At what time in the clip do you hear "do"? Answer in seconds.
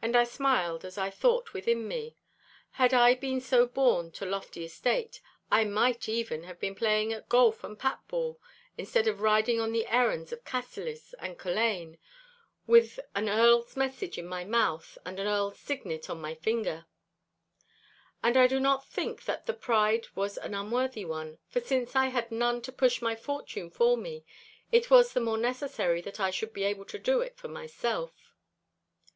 18.46-18.60, 27.00-27.20